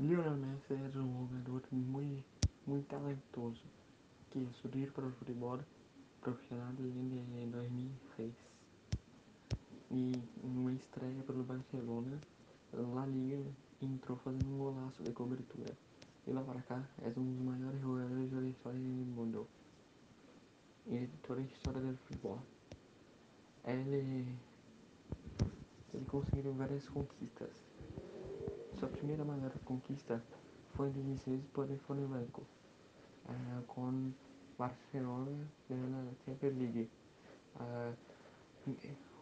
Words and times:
Lionel 0.00 0.36
Messi 0.36 0.74
era 0.74 1.02
um 1.02 1.26
jogador 1.26 1.62
muito, 1.72 2.24
muito 2.64 2.86
talentoso. 2.86 3.64
Que 4.30 4.46
surgiu 4.62 4.92
para 4.92 5.06
o 5.06 5.10
futebol 5.10 5.58
profissional 6.20 6.70
em 6.78 7.50
2006 7.50 8.32
e 9.90 10.12
numa 10.44 10.72
estreia 10.72 11.20
pelo 11.24 11.42
Barcelona 11.42 12.20
La 12.72 13.06
Liga 13.06 13.42
entrou 13.82 14.16
fazendo 14.18 14.46
um 14.46 14.58
golaço 14.58 15.02
de 15.02 15.10
cobertura. 15.10 15.76
E 16.26 16.30
lá 16.30 16.42
para 16.42 16.60
cá 16.62 16.88
é 17.02 17.08
um 17.18 17.34
dos 17.34 17.44
maiores 17.44 17.80
jogadores 17.80 18.30
da 18.30 18.42
história 18.42 18.78
do 18.78 18.84
mundo. 18.84 19.48
E 20.86 21.06
de 21.06 21.16
toda 21.26 21.40
a 21.40 21.44
história 21.44 21.80
do 21.80 21.96
futebol. 21.96 22.40
Ele 23.64 24.36
ele 25.92 26.04
conseguiu 26.06 26.52
várias 26.52 26.88
conquistas 26.88 27.50
sua 28.78 28.88
primeira 28.88 29.24
maior 29.24 29.50
conquista 29.64 30.22
em 30.74 30.90
2006 30.92 31.44
por 31.52 31.68
el 31.68 31.78
Flamengo, 31.80 32.46
uh, 33.26 33.62
com 33.66 34.12
Barcelona 34.56 35.48
ganhando 35.68 36.10
a 36.10 36.24
Champions 36.24 36.56
League. 36.56 36.90
Uh, 37.56 37.96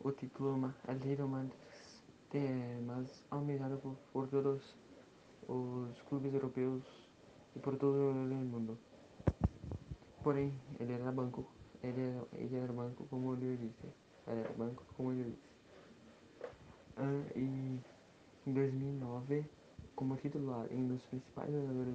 o 0.04 0.12
título 0.12 0.74
alheiro 0.86 1.26
mais, 1.26 1.50
mais 2.84 3.24
almejado 3.30 3.78
por, 3.78 3.96
por 4.12 4.28
todos 4.28 4.76
os 5.48 6.02
clubes 6.02 6.34
europeus 6.34 6.82
e 7.54 7.58
por 7.58 7.76
todo 7.76 7.96
o 7.96 8.14
mundo. 8.14 8.76
Porém, 10.22 10.52
ele 10.78 10.92
era 10.92 11.10
banco, 11.10 11.46
ele 11.82 12.02
era, 12.02 12.26
ele 12.34 12.56
era 12.56 12.72
banco 12.72 13.06
como 13.08 13.32
eu 13.32 13.56
disse, 13.56 13.88
era 14.26 14.52
banco 14.52 14.84
como 14.96 15.12
eu 15.12 15.24
disse. 15.24 15.46
E 17.36 17.80
em 18.46 18.52
2009 18.52 19.44
como 19.96 20.16
titular 20.16 20.66
em 20.70 20.84
um 20.84 20.88
dos 20.88 21.02
principais 21.06 21.50
jogadores, 21.50 21.94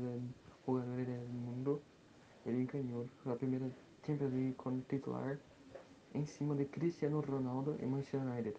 jogadores 0.66 1.08
do 1.08 1.34
mundo. 1.34 1.82
Ele 2.46 2.66
ganhou 2.66 3.08
a 3.26 3.36
primeira 3.36 3.72
Champions 4.06 4.34
League 4.34 4.54
como 4.56 4.82
titular 4.82 5.40
em 6.14 6.26
cima 6.26 6.56
de 6.56 6.66
Cristiano 6.66 7.22
Ronaldo 7.22 7.78
e 7.80 7.86
Manchester 7.86 8.22
United. 8.22 8.58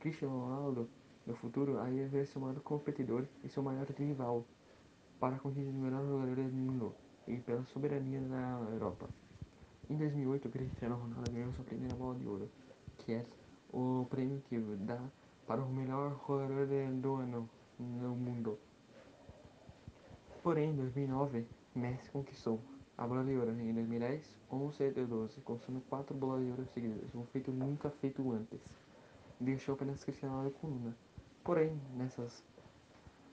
Cristiano 0.00 0.40
Ronaldo, 0.40 0.88
no 1.26 1.34
futuro, 1.36 1.78
aí 1.78 2.08
vai 2.08 2.24
ser 2.24 2.38
maior 2.38 2.58
competidor 2.60 3.24
e 3.44 3.48
seu 3.48 3.62
maior 3.62 3.86
rival 3.86 4.44
para 5.20 5.36
a 5.36 5.38
conquista 5.38 5.70
de 5.70 5.78
melhor 5.78 6.04
jogador 6.04 6.34
do 6.34 6.42
mundo 6.42 6.94
e 7.28 7.36
pela 7.36 7.64
soberania 7.66 8.20
na 8.20 8.66
Europa. 8.72 9.08
Em 9.88 9.96
2008, 9.96 10.48
Cristiano 10.48 10.96
Ronaldo 10.96 11.30
ganhou 11.30 11.52
sua 11.52 11.64
primeira 11.64 11.94
bola 11.94 12.16
de 12.16 12.26
ouro, 12.26 12.50
que 12.98 13.12
é 13.12 13.24
o 13.72 14.06
prêmio 14.10 14.42
que 14.48 14.58
dá 14.58 14.98
para 15.46 15.62
o 15.62 15.68
melhor 15.68 16.18
jogador 16.26 16.66
do 16.66 17.14
ano 17.16 17.50
no 17.78 18.14
mundo. 18.14 18.58
Porém, 20.42 20.70
em 20.70 20.76
2009, 20.76 21.46
Messi 21.74 22.10
conquistou 22.10 22.60
a 22.96 23.06
bola 23.06 23.24
de 23.24 23.36
ouro 23.36 23.52
em 23.52 23.72
2010, 23.72 24.38
11 24.50 24.84
e 24.84 25.04
12, 25.04 25.40
conquistando 25.40 25.80
quatro 25.88 26.14
bolas 26.14 26.44
de 26.44 26.50
ouro 26.50 26.66
seguidas, 26.66 27.14
um 27.14 27.24
feito 27.26 27.50
nunca 27.50 27.90
feito 27.90 28.30
antes. 28.32 28.60
Deixou 29.40 29.74
apenas 29.74 30.04
Cristiano 30.04 30.36
Ronaldo 30.36 30.56
com 30.58 30.68
uma. 30.68 30.96
Porém, 31.42 31.80
nessas, 31.96 32.44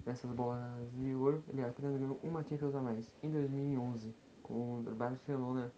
nessas 0.06 0.32
bolas 0.32 0.62
de 0.94 1.14
ouro, 1.14 1.44
ele 1.50 1.64
apenas 1.64 1.98
ganhou 2.00 2.20
uma 2.24 2.44
Champions 2.44 2.74
a 2.74 2.82
mais, 2.82 3.12
em 3.22 3.30
2011, 3.30 4.16
com 4.42 4.80
o 4.80 4.84
Barcelona. 4.96 5.72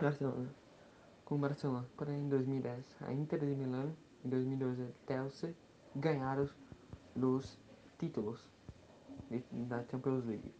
Barcelona. 0.00 0.59
Com 1.30 1.36
o 1.36 1.38
Barcelona. 1.38 1.86
Porém, 1.96 2.24
em 2.24 2.28
2010, 2.28 2.96
a 3.02 3.12
Inter 3.12 3.38
de 3.38 3.54
Milão, 3.54 3.94
em 4.24 4.28
2012, 4.28 4.82
a 4.82 4.86
Chelsea 5.06 5.54
ganharam 5.94 6.48
os 7.14 7.56
títulos 8.00 8.44
da 9.52 9.84
Champions 9.84 10.24
League. 10.24 10.52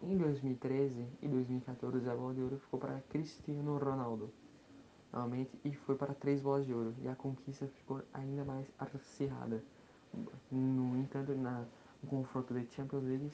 Em 0.00 0.16
2013 0.16 1.08
e 1.20 1.26
2014 1.26 2.08
a 2.08 2.14
bola 2.14 2.34
de 2.34 2.40
ouro 2.40 2.56
ficou 2.60 2.78
para 2.78 3.00
Cristiano 3.08 3.76
Ronaldo 3.78 4.32
novamente 5.12 5.50
e 5.64 5.74
foi 5.74 5.96
para 5.96 6.14
três 6.14 6.40
bolas 6.40 6.64
de 6.64 6.72
ouro 6.72 6.94
e 7.02 7.08
a 7.08 7.16
conquista 7.16 7.66
ficou 7.66 8.00
ainda 8.14 8.44
mais 8.44 8.64
acirrada. 8.78 9.60
No 10.52 10.96
entanto, 10.96 11.34
na, 11.34 11.64
no 12.00 12.08
confronto 12.08 12.54
de 12.54 12.64
Champions 12.72 13.02
League, 13.02 13.32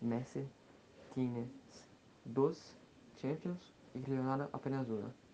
Messi 0.00 0.46
tinha 1.12 1.44
dois 2.24 2.78
Champions 3.16 3.74
e 3.96 3.98
Cristiano 3.98 4.48
apenas 4.52 4.88
uma. 4.88 5.25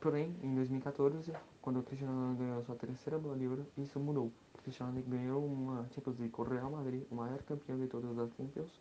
Porém, 0.00 0.34
em 0.42 0.54
2014, 0.54 1.30
quando 1.60 1.80
o 1.80 1.82
Cristiano 1.82 2.14
Ronaldo 2.14 2.38
ganhou 2.42 2.64
sua 2.64 2.74
terceira 2.74 3.18
bola 3.18 3.36
de 3.36 3.46
ouro, 3.46 3.66
isso 3.76 4.00
mudou. 4.00 4.32
O 4.54 4.62
Cristiano 4.62 4.98
ganhou 5.02 5.44
uma 5.44 5.86
Champions 5.90 6.18
League 6.18 6.32
com 6.32 6.40
o 6.40 6.44
Real 6.46 6.70
Madrid, 6.70 7.04
o 7.10 7.14
maior 7.14 7.42
campeão 7.42 7.78
de 7.78 7.86
todas 7.86 8.18
as 8.18 8.34
Champions, 8.34 8.80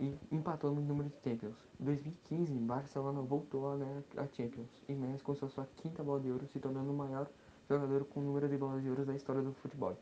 e 0.00 0.16
empatou 0.32 0.74
no 0.74 0.80
número 0.80 1.10
de 1.10 1.16
Champions. 1.16 1.56
Em 1.78 1.84
2015, 1.84 2.54
Barcelona 2.54 3.20
voltou 3.20 3.70
a 3.70 3.76
ganhar 3.76 4.02
a 4.16 4.26
Champions 4.28 4.70
e 4.88 4.94
Messi 4.94 5.22
conseguiu 5.22 5.50
sua 5.50 5.68
quinta 5.76 6.02
bola 6.02 6.20
de 6.20 6.30
ouro, 6.30 6.46
se 6.46 6.58
tornando 6.58 6.90
o 6.90 6.96
maior 6.96 7.28
jogador 7.68 8.06
com 8.06 8.22
número 8.22 8.48
de 8.48 8.56
bolas 8.56 8.82
de 8.82 8.88
ouro 8.88 9.04
da 9.04 9.14
história 9.14 9.42
do 9.42 9.52
futebol. 9.52 9.94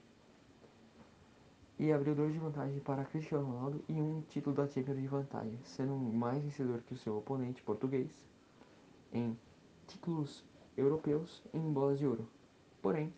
E 1.80 1.92
abriu 1.92 2.14
dois 2.14 2.32
de 2.32 2.38
vantagem 2.38 2.78
para 2.78 3.04
Cristiano 3.04 3.44
Ronaldo 3.44 3.82
e 3.88 3.94
um 3.94 4.22
título 4.28 4.54
da 4.54 4.68
Champions 4.68 5.00
de 5.00 5.08
vantagem, 5.08 5.58
sendo 5.64 5.96
mais 5.96 6.44
vencedor 6.44 6.80
que 6.82 6.94
o 6.94 6.96
seu 6.96 7.18
oponente 7.18 7.60
português 7.60 8.08
em 9.12 9.36
títulos 9.92 10.44
europeus 10.76 11.42
em 11.52 11.72
bolas 11.72 11.98
de 11.98 12.06
ouro. 12.06 12.26
Porém, 12.80 13.12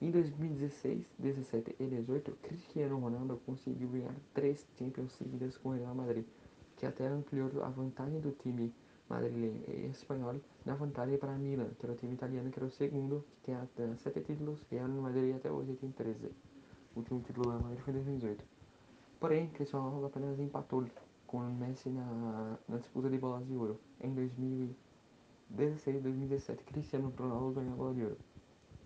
em 0.00 0.10
2016, 0.10 1.04
17 1.18 1.74
e 1.80 1.86
18, 1.86 2.30
Cristiano 2.42 2.98
Ronaldo 2.98 3.40
conseguiu 3.44 3.88
ganhar 3.88 4.14
três 4.32 4.64
Champions 4.78 5.12
seguidas 5.12 5.56
com 5.58 5.70
o 5.70 5.72
Real 5.72 5.94
Madrid, 5.94 6.24
que 6.76 6.86
até 6.86 7.06
ampliou 7.08 7.50
a 7.64 7.68
vantagem 7.68 8.20
do 8.20 8.30
time 8.30 8.72
madrilenho 9.08 9.64
e 9.66 9.86
espanhol 9.86 10.36
na 10.64 10.74
vantagem 10.74 11.18
para 11.18 11.32
Milan, 11.32 11.70
que 11.78 11.86
era 11.86 11.94
o 11.94 11.96
time 11.96 12.14
italiano, 12.14 12.50
que 12.50 12.58
era 12.58 12.66
o 12.66 12.70
segundo, 12.70 13.24
que 13.36 13.46
tem 13.46 13.54
até 13.56 13.96
sete 13.96 14.20
títulos, 14.20 14.60
e 14.70 14.76
Real 14.76 14.88
Madrid 14.88 15.34
até 15.34 15.50
hoje 15.50 15.74
tem 15.74 15.90
13. 15.90 16.26
O 16.94 17.00
último 17.00 17.20
título 17.20 17.50
da 17.50 17.58
Madrid 17.58 17.80
foi 17.80 17.92
em 17.92 17.96
2018. 17.96 18.44
Porém, 19.18 19.48
Cristiano 19.48 19.86
Ronaldo 19.86 20.06
apenas 20.06 20.38
empatou 20.38 20.86
com 21.26 21.38
o 21.38 21.54
Messi 21.54 21.88
na, 21.90 22.56
na 22.68 22.76
disputa 22.76 23.10
de 23.10 23.18
bolas 23.18 23.46
de 23.46 23.54
ouro 23.54 23.80
em 24.00 24.14
2018. 24.14 24.87
16 25.50 25.96
e 25.96 26.00
2017, 26.00 26.64
Cristiano 26.64 27.12
Ronaldo 27.16 27.60
ganhou 27.60 27.72
a 27.72 27.76
bola 27.76 27.94
de 27.94 28.02
ouro. 28.02 28.18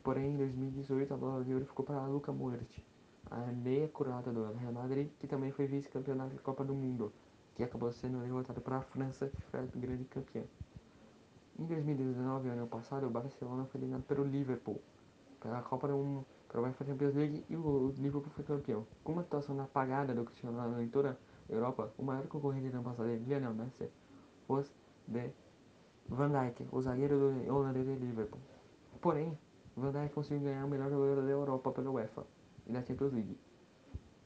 Porém, 0.02 0.32
em 0.32 0.36
2018, 0.36 1.12
a 1.12 1.16
bola 1.16 1.44
de 1.44 1.52
ouro 1.52 1.66
ficou 1.66 1.84
para 1.84 2.06
Luca 2.06 2.32
Modric, 2.32 2.84
a 3.30 3.38
meia 3.52 3.88
curada 3.88 4.32
do 4.32 4.52
Real 4.52 4.72
Madrid, 4.72 5.08
que 5.18 5.26
também 5.26 5.50
foi 5.50 5.66
vice-campeão 5.66 6.16
da 6.16 6.28
Copa 6.42 6.64
do 6.64 6.74
Mundo, 6.74 7.12
que 7.54 7.62
acabou 7.62 7.92
sendo 7.92 8.18
derrotado 8.20 8.60
para 8.60 8.78
a 8.78 8.80
França, 8.82 9.28
que 9.28 9.42
foi 9.42 9.60
a 9.60 9.66
grande 9.74 10.04
campeã. 10.04 10.42
Em 11.58 11.64
2019, 11.64 12.48
ano 12.48 12.66
passado, 12.66 13.06
o 13.06 13.10
Barcelona 13.10 13.64
foi 13.66 13.80
eliminado 13.80 14.04
pelo 14.04 14.24
Liverpool, 14.24 14.80
pela 15.40 15.62
Copa 15.62 15.88
do 15.88 15.94
Mundo, 15.94 16.26
pela 16.48 16.64
UEFA 16.64 16.84
Champions 16.84 17.14
League, 17.14 17.44
e 17.48 17.56
o 17.56 17.92
Liverpool 17.98 18.30
foi 18.30 18.44
campeão. 18.44 18.86
Com 19.02 19.12
uma 19.12 19.22
situação 19.22 19.60
apagada 19.60 20.14
do 20.14 20.24
Cristiano 20.24 20.56
Ronaldo 20.56 20.82
em 20.82 20.88
toda 20.88 21.18
a 21.48 21.52
Europa, 21.52 21.92
o 21.98 22.02
maior 22.02 22.26
concorrente 22.26 22.68
do 22.70 22.74
ano 22.76 22.84
passado, 22.84 23.08
Lionel 23.08 23.52
Messi, 23.52 23.90
was 24.48 24.72
de 25.06 25.30
Van 26.08 26.30
Dijk, 26.30 26.66
o 26.70 26.80
zagueiro 26.80 27.18
do 27.18 27.54
holandês 27.54 27.86
de 27.86 27.94
Liverpool. 27.94 28.40
Porém, 29.00 29.38
Van 29.76 29.92
Dijk 29.92 30.12
conseguiu 30.14 30.44
ganhar 30.44 30.64
o 30.64 30.68
melhor 30.68 30.90
jogador 30.90 31.22
da 31.22 31.30
Europa 31.30 31.72
pela 31.72 31.90
UEFA 31.90 32.24
e 32.66 32.72
da 32.72 32.82
Champions 32.82 33.12
League. 33.12 33.38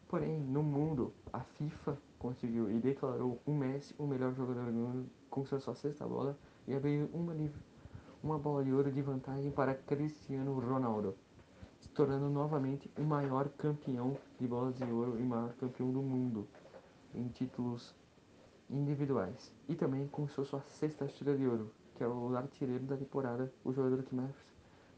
Porém, 0.08 0.40
no 0.40 0.62
mundo, 0.62 1.12
a 1.32 1.40
FIFA 1.40 1.98
conseguiu 2.18 2.70
e 2.70 2.78
declarou 2.78 3.40
o 3.46 3.52
Messi 3.52 3.94
o 3.98 4.06
melhor 4.06 4.32
jogador 4.34 4.66
do 4.66 4.72
mundo 4.72 5.10
com 5.30 5.44
sua 5.44 5.74
sexta 5.74 6.06
bola 6.06 6.36
e 6.66 6.74
abriu 6.74 7.08
uma, 7.12 7.34
uma 8.22 8.38
bola 8.38 8.64
de 8.64 8.72
ouro 8.72 8.90
de 8.90 9.02
vantagem 9.02 9.50
para 9.50 9.74
Cristiano 9.74 10.58
Ronaldo, 10.58 11.14
se 11.80 11.88
tornando 11.90 12.28
novamente 12.28 12.90
o 12.98 13.02
maior 13.02 13.48
campeão 13.50 14.16
de 14.40 14.46
bolas 14.46 14.76
de 14.76 14.84
ouro 14.84 15.18
e 15.18 15.22
maior 15.22 15.52
campeão 15.54 15.92
do 15.92 16.02
mundo 16.02 16.46
em 17.14 17.28
títulos 17.28 17.94
individuais 18.70 19.52
e 19.68 19.74
também 19.74 20.06
conquistou 20.08 20.44
sua 20.44 20.60
sexta 20.62 21.04
estrela 21.04 21.36
de 21.36 21.46
ouro, 21.46 21.72
que 21.94 22.02
é 22.02 22.08
o 22.08 22.36
artilheiro 22.36 22.84
da 22.84 22.96
temporada, 22.96 23.52
o 23.64 23.72
jogador 23.72 24.02
que 24.02 24.14
mais 24.14 24.34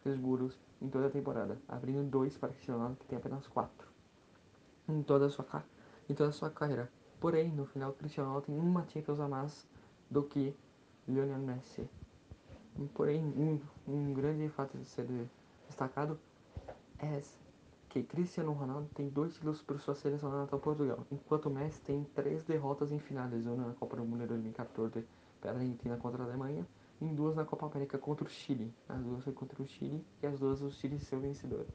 fez 0.03 0.19
gols 0.19 0.59
em 0.81 0.89
toda 0.89 1.07
a 1.07 1.11
temporada, 1.11 1.59
abrindo 1.69 2.09
dois 2.09 2.37
para 2.37 2.51
Cristiano 2.51 2.97
que 2.97 3.07
tem 3.07 3.19
apenas 3.19 3.47
quatro 3.47 3.89
em 4.89 5.03
toda 5.03 5.27
a 5.27 5.31
sua, 5.31 5.65
em 6.09 6.15
toda 6.15 6.31
a 6.31 6.33
sua 6.33 6.51
carreira. 6.51 6.91
Porém, 7.21 7.51
no 7.51 7.67
final, 7.67 7.93
Cristiano 7.93 8.41
tem 8.41 8.59
uma 8.59 8.87
Champions 8.89 9.21
a 9.21 9.29
mais 9.29 9.67
do 10.11 10.23
que 10.23 10.55
Lionel 11.07 11.39
Messi. 11.39 11.89
Porém, 12.95 13.25
um, 13.25 13.61
um 13.87 14.15
grande 14.15 14.49
fato 14.49 14.79
de 14.79 14.85
ser 14.85 15.07
destacado 15.67 16.19
é 16.99 17.21
que 17.89 18.03
Cristiano 18.03 18.53
Ronaldo 18.53 18.89
tem 18.95 19.09
dois 19.09 19.35
títulos 19.35 19.63
por 19.63 19.81
sua 19.81 19.95
seleção 19.95 20.31
natal 20.31 20.59
Portugal, 20.59 21.07
enquanto 21.11 21.49
Messi 21.49 21.81
tem 21.81 22.05
três 22.15 22.45
derrotas 22.45 22.93
em 22.93 22.99
finais, 22.99 23.47
uma 23.47 23.69
na 23.69 23.75
Copa 23.75 23.97
do 23.97 24.05
Mundo 24.05 24.27
2014 24.27 25.05
pela 25.41 25.55
Argentina 25.55 25.97
contra 25.97 26.23
a 26.23 26.27
Alemanha, 26.27 26.67
e 27.01 27.07
duas 27.07 27.37
na 27.37 27.45
Copa 27.45 27.67
América 27.67 27.97
contra 27.97 28.27
o 28.27 28.31
Chile. 28.31 28.75
As 28.89 29.01
duas 29.03 29.25
foi 29.25 29.33
contra 29.33 29.63
o 29.63 29.67
Chile 29.67 30.05
e 30.23 30.27
as 30.27 30.39
duas 30.39 30.61
o 30.61 30.71
Chile 30.71 30.99
seu 30.99 31.21
vencedor. 31.21 31.67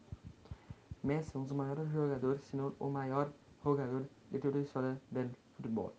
Messi 1.04 1.36
é 1.36 1.40
um 1.40 1.44
dos 1.44 1.52
maiores 1.52 1.90
jogadores, 1.92 2.42
se 2.44 2.56
não 2.56 2.74
o 2.80 2.90
maior 2.90 3.32
jugador 3.64 4.06
de 4.32 4.40
toda 4.40 4.60
a 4.60 4.62
história 4.62 5.02
del 5.12 5.30
fútbol. 5.56 5.94